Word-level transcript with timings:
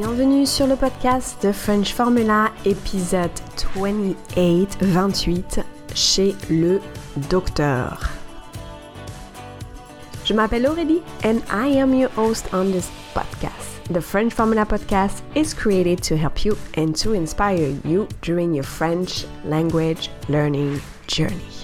Bienvenue 0.00 0.46
sur 0.46 0.66
le 0.66 0.76
podcast 0.76 1.44
de 1.44 1.52
French 1.52 1.92
Formula, 1.92 2.50
épisode 2.64 3.30
28, 3.76 4.78
28, 4.80 5.60
chez 5.94 6.34
le 6.48 6.80
docteur. 7.28 8.08
Je 10.24 10.32
m'appelle 10.32 10.66
Aurélie 10.66 11.02
and 11.22 11.40
I 11.52 11.78
am 11.78 11.92
your 11.92 12.08
host 12.16 12.48
on 12.54 12.72
this 12.72 12.88
podcast. 13.14 13.82
The 13.92 14.00
French 14.00 14.32
Formula 14.32 14.64
podcast 14.64 15.22
is 15.36 15.52
created 15.52 16.02
to 16.04 16.16
help 16.16 16.46
you 16.46 16.56
and 16.78 16.94
to 16.94 17.12
inspire 17.12 17.76
you 17.84 18.08
during 18.22 18.54
your 18.54 18.64
French 18.64 19.26
language 19.44 20.08
learning 20.30 20.80
journey. 21.08 21.60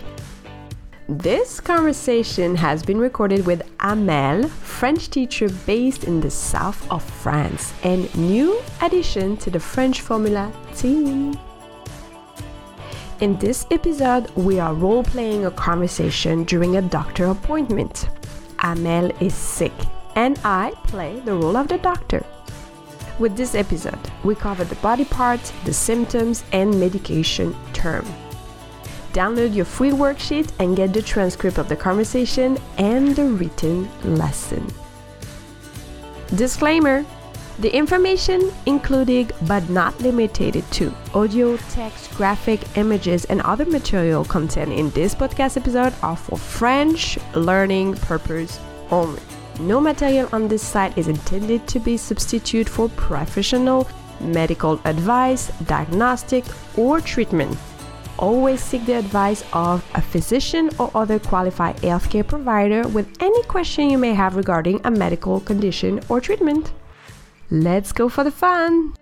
This 1.09 1.59
conversation 1.61 2.55
has 2.57 2.83
been 2.83 2.99
recorded 2.99 3.47
with 3.47 3.63
Amel, 3.81 4.51
French 4.77 5.09
teacher 5.09 5.49
based 5.65 6.05
in 6.05 6.21
the 6.21 6.31
south 6.31 6.87
of 6.91 7.03
France 7.03 7.73
and 7.83 8.15
new 8.15 8.61
addition 8.83 9.35
to 9.39 9.49
the 9.49 9.59
French 9.59 10.03
Formula 10.03 10.53
team. 10.75 11.35
In 13.23 13.39
this 13.39 13.65
episode, 13.71 14.29
we 14.37 14.61
are 14.61 14.75
role 14.75 15.03
playing 15.03 15.47
a 15.47 15.51
conversation 15.51 16.45
during 16.45 16.77
a 16.77 16.83
doctor 16.83 17.25
appointment. 17.25 18.11
Amel 18.63 19.11
is 19.19 19.35
sick 19.35 19.73
and 20.15 20.39
I 20.45 20.73
play 20.89 21.21
the 21.21 21.33
role 21.33 21.57
of 21.57 21.69
the 21.69 21.79
doctor. 21.79 22.23
With 23.19 23.35
this 23.35 23.55
episode, 23.55 24.11
we 24.25 24.35
cover 24.35 24.65
the 24.65 24.75
body 24.77 25.07
parts, 25.07 25.53
the 25.65 25.73
symptoms, 25.73 26.45
and 26.53 26.79
medication 26.79 27.57
term. 27.73 28.05
Download 29.17 29.55
your 29.55 29.65
free 29.65 29.93
worksheet 29.93 30.51
and 30.59 30.77
get 30.77 30.93
the 30.93 31.01
transcript 31.01 31.57
of 31.57 31.71
the 31.71 31.77
conversation 31.77 32.59
and 32.77 33.17
the 33.17 33.25
written 33.25 33.89
lesson. 34.05 34.71
Disclaimer 36.35 37.03
The 37.61 37.75
information, 37.75 38.53
including 38.67 39.31
but 39.49 39.71
not 39.71 39.99
limited 40.03 40.63
to 40.73 40.93
audio, 41.15 41.57
text, 41.71 42.15
graphic, 42.15 42.61
images, 42.77 43.25
and 43.25 43.41
other 43.41 43.65
material 43.65 44.23
content 44.27 44.71
in 44.71 44.91
this 44.91 45.15
podcast 45.15 45.57
episode, 45.57 45.95
are 46.03 46.19
for 46.19 46.37
French 46.37 47.19
learning 47.35 47.95
purpose 47.95 48.61
only. 48.91 49.23
No 49.61 49.81
material 49.81 50.29
on 50.35 50.47
this 50.47 50.63
site 50.63 50.99
is 50.99 51.09
intended 51.09 51.67
to 51.69 51.81
be 51.81 51.97
substitute 51.97 52.69
for 52.69 52.91
professional 52.91 53.89
medical 54.21 54.79
advice, 54.85 55.51
diagnostic, 55.65 56.45
or 56.77 57.01
treatment. 57.01 57.57
Always 58.19 58.61
seek 58.61 58.87
the 58.87 58.95
advice 58.95 59.45
of 59.53 59.85
a 59.95 60.01
physician 60.01 60.71
or 60.79 60.91
other 60.95 61.19
qualified 61.19 61.77
healthcare 61.77 62.27
provider 62.27 62.89
with 62.89 63.07
any 63.23 63.43
question 63.45 63.91
you 63.91 63.99
may 63.99 64.15
have 64.15 64.37
regarding 64.37 64.81
a 64.85 64.91
medical 64.91 65.41
condition 65.41 66.01
or 66.09 66.21
treatment. 66.21 66.73
Let's 67.51 67.93
go 67.93 68.09
for 68.09 68.25
the 68.25 68.31
fun! 68.31 68.95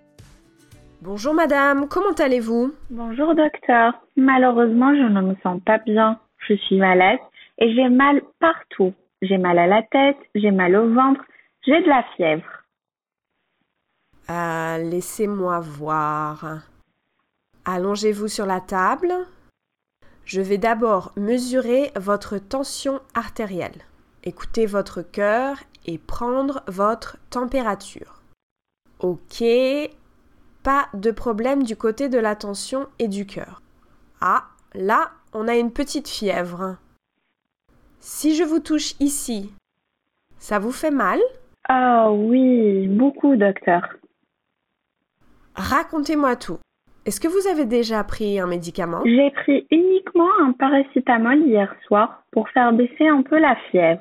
Bonjour 1.01 1.35
madame, 1.35 1.87
comment 1.89 2.19
allez-vous? 2.19 2.75
Bonjour 2.91 3.35
docteur. 3.35 3.93
Malheureusement, 4.17 4.95
je 4.95 5.13
ne 5.13 5.21
me 5.21 5.35
sens 5.43 5.61
pas 5.65 5.79
bien. 5.79 6.19
Je 6.49 6.55
suis 6.55 6.79
malade 6.79 7.19
et 7.59 7.73
j'ai 7.75 7.89
mal 7.89 8.21
partout. 8.41 8.95
J'ai 9.23 9.39
mal 9.39 9.59
à 9.59 9.67
la 9.67 9.83
tête, 9.83 10.17
j'ai 10.35 10.51
mal 10.51 10.75
au 10.75 10.93
ventre, 10.93 11.21
j'ai 11.67 11.81
de 11.81 11.89
la 11.89 12.03
fièvre. 12.17 12.45
Ah, 14.29 14.79
laissez-moi 14.79 15.61
voir. 15.61 16.63
Allongez-vous 17.65 18.29
sur 18.29 18.47
la 18.47 18.61
table. 18.61 19.15
Je 20.25 20.41
vais 20.41 20.59
d'abord 20.59 21.13
mesurer 21.17 21.93
votre 21.97 22.39
tension 22.39 23.01
artérielle. 23.15 23.83
Écoutez 24.23 24.67
votre 24.67 25.03
cœur 25.03 25.59
et 25.87 25.99
prendre 25.99 26.63
votre 26.67 27.19
température. 27.31 28.23
Ok, 29.01 29.43
pas 30.63 30.89
de 30.95 31.11
problème 31.11 31.63
du 31.63 31.77
côté 31.77 32.09
de 32.09 32.19
la 32.19 32.37
tension 32.37 32.87
et 32.99 33.09
du 33.09 33.27
cœur. 33.27 33.61
Ah, 34.21 34.45
là, 34.75 35.11
on 35.33 35.49
a 35.49 35.57
une 35.57 35.73
petite 35.73 36.09
fièvre. 36.09 36.77
Si 38.01 38.35
je 38.35 38.45
vous 38.45 38.61
touche 38.61 38.95
ici, 39.01 39.53
ça 40.39 40.59
vous 40.59 40.73
fait 40.73 40.91
mal? 40.91 41.21
Ah 41.69 42.11
oui, 42.11 42.89
beaucoup 42.89 43.37
docteur. 43.37 43.83
Racontez-moi 45.55 46.37
tout. 46.37 46.59
Est-ce 47.07 47.21
que 47.21 47.29
vous 47.29 47.47
avez 47.49 47.67
déjà 47.67 48.03
pris 48.03 48.41
un 48.41 48.47
médicament? 48.47 49.03
J'ai 49.05 49.31
pris 49.31 49.67
uniquement 49.71 50.31
un 50.41 50.53
paracétamol 50.53 51.39
hier 51.41 51.75
soir 51.87 52.23
pour 52.33 52.49
faire 52.49 52.73
baisser 52.73 53.07
un 53.07 53.21
peu 53.21 53.39
la 53.39 53.57
fièvre. 53.71 54.01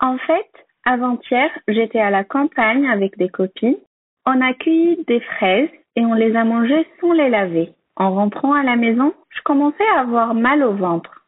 En 0.00 0.18
fait, 0.18 0.50
avant-hier, 0.84 1.48
j'étais 1.68 2.00
à 2.00 2.10
la 2.10 2.24
campagne 2.24 2.88
avec 2.88 3.16
des 3.18 3.28
copines. 3.28 3.76
On 4.26 4.40
a 4.40 4.52
cueilli 4.54 5.04
des 5.06 5.20
fraises 5.20 5.70
et 5.94 6.04
on 6.04 6.14
les 6.14 6.34
a 6.34 6.44
mangées 6.44 6.88
sans 7.00 7.12
les 7.12 7.30
laver. 7.30 7.72
En 7.94 8.14
rentrant 8.14 8.52
à 8.54 8.64
la 8.64 8.74
maison, 8.74 9.12
je 9.28 9.42
commençais 9.44 9.86
à 9.94 10.00
avoir 10.00 10.34
mal 10.34 10.64
au 10.64 10.72
ventre. 10.72 11.24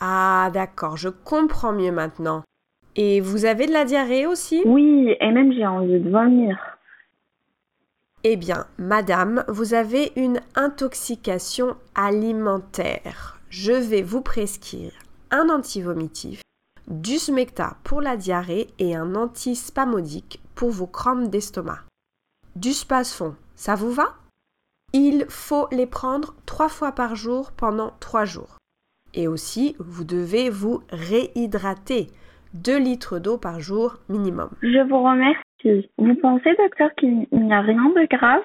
Ah 0.00 0.48
d'accord, 0.54 0.96
je 0.96 1.10
comprends 1.10 1.72
mieux 1.72 1.92
maintenant. 1.92 2.44
Et 2.96 3.20
vous 3.20 3.44
avez 3.44 3.66
de 3.66 3.72
la 3.72 3.84
diarrhée 3.84 4.26
aussi? 4.26 4.62
Oui, 4.64 5.14
et 5.20 5.30
même 5.30 5.52
j'ai 5.52 5.66
envie 5.66 6.00
de 6.00 6.10
vomir. 6.10 6.77
Eh 8.24 8.36
bien, 8.36 8.66
madame, 8.78 9.44
vous 9.46 9.74
avez 9.74 10.12
une 10.16 10.40
intoxication 10.56 11.76
alimentaire. 11.94 13.38
Je 13.48 13.72
vais 13.72 14.02
vous 14.02 14.22
prescrire 14.22 14.92
un 15.30 15.48
antivomitif, 15.48 16.42
du 16.88 17.18
smecta 17.18 17.76
pour 17.84 18.00
la 18.00 18.16
diarrhée 18.16 18.68
et 18.80 18.96
un 18.96 19.14
antispasmodique 19.14 20.40
pour 20.56 20.70
vos 20.70 20.88
crampes 20.88 21.28
d'estomac. 21.30 21.78
Du 22.56 22.72
spasfon, 22.72 23.36
ça 23.54 23.76
vous 23.76 23.92
va? 23.92 24.14
Il 24.92 25.26
faut 25.28 25.68
les 25.70 25.86
prendre 25.86 26.34
trois 26.44 26.68
fois 26.68 26.92
par 26.92 27.14
jour 27.14 27.52
pendant 27.52 27.92
trois 28.00 28.24
jours. 28.24 28.56
Et 29.14 29.28
aussi, 29.28 29.76
vous 29.78 30.04
devez 30.04 30.50
vous 30.50 30.82
réhydrater. 30.90 32.10
2 32.54 32.78
litres 32.78 33.18
d'eau 33.18 33.38
par 33.38 33.60
jour 33.60 33.98
minimum. 34.08 34.50
Je 34.62 34.88
vous 34.88 35.02
remercie. 35.02 35.42
Vous 35.64 36.14
pensez, 36.22 36.54
docteur, 36.56 36.90
qu'il 36.96 37.26
n'y 37.32 37.52
a 37.52 37.60
rien 37.60 37.90
de 37.90 38.06
grave? 38.16 38.42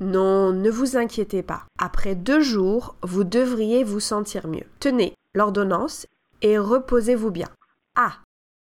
Non, 0.00 0.52
ne 0.52 0.70
vous 0.70 0.96
inquiétez 0.96 1.42
pas. 1.42 1.64
Après 1.78 2.14
deux 2.14 2.40
jours, 2.40 2.96
vous 3.02 3.24
devriez 3.24 3.84
vous 3.84 4.00
sentir 4.00 4.48
mieux. 4.48 4.66
Tenez 4.80 5.14
l'ordonnance 5.34 6.06
et 6.42 6.58
reposez-vous 6.58 7.30
bien. 7.30 7.48
Ah, 7.96 8.18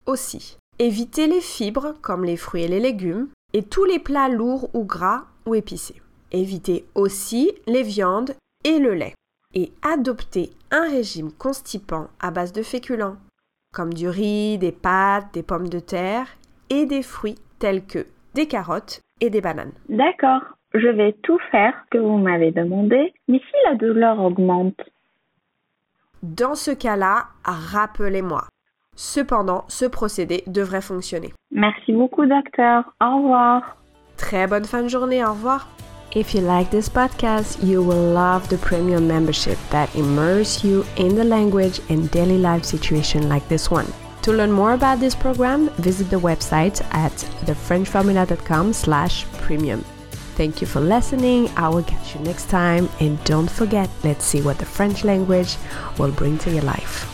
aussi, 0.06 0.58
évitez 0.78 1.26
les 1.26 1.40
fibres 1.40 1.94
comme 2.02 2.24
les 2.24 2.36
fruits 2.36 2.64
et 2.64 2.68
les 2.68 2.80
légumes 2.80 3.28
et 3.52 3.62
tous 3.62 3.84
les 3.84 3.98
plats 3.98 4.28
lourds 4.28 4.70
ou 4.74 4.84
gras 4.84 5.24
ou 5.46 5.54
épicés. 5.54 6.00
Évitez 6.30 6.84
aussi 6.94 7.52
les 7.66 7.82
viandes 7.82 8.34
et 8.64 8.78
le 8.78 8.94
lait. 8.94 9.14
Et 9.54 9.72
adoptez 9.82 10.50
un 10.70 10.88
régime 10.88 11.32
constipant 11.32 12.08
à 12.20 12.30
base 12.30 12.52
de 12.52 12.62
féculents, 12.62 13.16
comme 13.72 13.94
du 13.94 14.08
riz, 14.08 14.58
des 14.58 14.72
pâtes, 14.72 15.32
des 15.32 15.42
pommes 15.42 15.68
de 15.68 15.78
terre 15.78 16.26
et 16.70 16.86
des 16.86 17.02
fruits 17.02 17.38
tels 17.58 17.84
que 17.84 18.06
des 18.34 18.46
carottes 18.46 19.00
et 19.20 19.30
des 19.30 19.40
bananes. 19.40 19.72
D'accord, 19.88 20.42
je 20.74 20.88
vais 20.88 21.12
tout 21.22 21.38
faire 21.50 21.74
que 21.90 21.98
vous 21.98 22.18
m'avez 22.18 22.50
demandé, 22.50 23.12
mais 23.28 23.38
si 23.38 23.56
la 23.64 23.76
douleur 23.76 24.20
augmente? 24.20 24.80
Dans 26.22 26.54
ce 26.54 26.70
cas-là, 26.70 27.26
rappelez-moi. 27.44 28.44
Cependant, 28.96 29.64
ce 29.68 29.84
procédé 29.84 30.44
devrait 30.46 30.80
fonctionner. 30.80 31.32
Merci 31.50 31.92
beaucoup, 31.92 32.26
docteur. 32.26 32.84
Au 33.00 33.16
revoir. 33.16 33.76
Très 34.16 34.46
bonne 34.46 34.64
fin 34.64 34.82
de 34.82 34.88
journée, 34.88 35.24
au 35.24 35.30
revoir. 35.30 35.68
If 36.14 36.32
you 36.32 36.40
like 36.42 36.70
this 36.70 36.88
podcast, 36.88 37.60
you 37.62 37.82
will 37.82 38.14
love 38.14 38.48
the 38.48 38.56
premium 38.56 39.08
membership 39.08 39.58
that 39.70 39.88
immerse 39.96 40.62
you 40.64 40.84
in 40.96 41.16
the 41.16 41.24
language 41.24 41.80
and 41.90 42.08
daily 42.12 42.38
life 42.38 42.64
situation 42.64 43.28
like 43.28 43.46
this 43.48 43.68
one. 43.68 43.86
To 44.24 44.32
learn 44.32 44.52
more 44.52 44.72
about 44.72 45.00
this 45.00 45.14
program, 45.14 45.68
visit 45.76 46.08
the 46.08 46.18
website 46.18 46.82
at 46.94 47.12
thefrenchformula.com 47.44 48.72
slash 48.72 49.26
premium. 49.32 49.84
Thank 50.36 50.62
you 50.62 50.66
for 50.66 50.80
listening. 50.80 51.50
I 51.58 51.68
will 51.68 51.82
catch 51.82 52.14
you 52.14 52.22
next 52.22 52.48
time. 52.48 52.88
And 53.00 53.22
don't 53.24 53.50
forget, 53.50 53.90
let's 54.02 54.24
see 54.24 54.40
what 54.40 54.56
the 54.56 54.64
French 54.64 55.04
language 55.04 55.58
will 55.98 56.10
bring 56.10 56.38
to 56.38 56.50
your 56.50 56.62
life. 56.62 57.13